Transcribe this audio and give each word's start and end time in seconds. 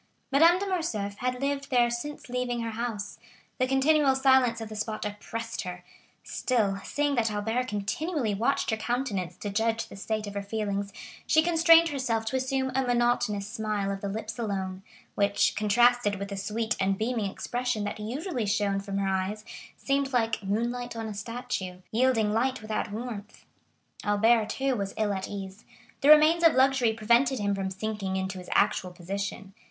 Madame 0.31 0.57
de 0.57 0.65
Morcerf 0.67 1.17
had 1.17 1.39
lived 1.39 1.69
there 1.69 1.91
since 1.91 2.27
leaving 2.27 2.61
her 2.61 2.71
house; 2.71 3.19
the 3.59 3.67
continual 3.67 4.15
silence 4.15 4.59
of 4.59 4.67
the 4.67 4.75
spot 4.75 5.05
oppressed 5.05 5.61
her; 5.61 5.83
still, 6.23 6.79
seeing 6.83 7.13
that 7.13 7.29
Albert 7.29 7.67
continually 7.67 8.33
watched 8.33 8.71
her 8.71 8.77
countenance 8.77 9.37
to 9.37 9.51
judge 9.51 9.85
the 9.89 9.95
state 9.95 10.25
of 10.25 10.33
her 10.33 10.41
feelings, 10.41 10.91
she 11.27 11.43
constrained 11.43 11.89
herself 11.89 12.25
to 12.25 12.35
assume 12.35 12.71
a 12.73 12.81
monotonous 12.81 13.45
smile 13.47 13.91
of 13.91 14.01
the 14.01 14.09
lips 14.09 14.39
alone, 14.39 14.81
which, 15.13 15.55
contrasted 15.55 16.15
with 16.15 16.29
the 16.29 16.35
sweet 16.35 16.75
and 16.79 16.97
beaming 16.97 17.29
expression 17.29 17.83
that 17.83 17.99
usually 17.99 18.47
shone 18.47 18.79
from 18.79 18.97
her 18.97 19.07
eyes, 19.07 19.45
seemed 19.77 20.11
like 20.11 20.41
"moonlight 20.41 20.95
on 20.95 21.05
a 21.05 21.13
statue,"—yielding 21.13 22.33
light 22.33 22.59
without 22.59 22.91
warmth. 22.91 23.45
Albert, 24.03 24.49
too, 24.49 24.75
was 24.75 24.95
ill 24.97 25.13
at 25.13 25.27
ease; 25.27 25.63
the 26.01 26.09
remains 26.09 26.43
of 26.43 26.55
luxury 26.55 26.91
prevented 26.91 27.37
him 27.37 27.53
from 27.53 27.69
sinking 27.69 28.15
into 28.15 28.39
his 28.39 28.49
actual 28.53 28.89
position. 28.89 29.53